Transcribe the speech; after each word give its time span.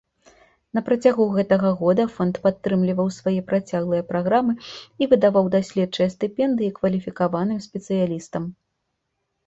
Напрацягу 0.77 1.27
гэтага 1.35 1.69
года 1.81 2.05
фонд 2.15 2.39
падтрымліваў 2.47 3.13
свае 3.19 3.35
працяглыя 3.53 4.03
праграмы 4.11 4.53
і 4.61 5.03
выдаваў 5.15 5.45
даследчыя 5.59 6.07
стыпендыі 6.19 6.75
кваліфікаваным 6.83 7.59
спецыялістам. 7.71 8.55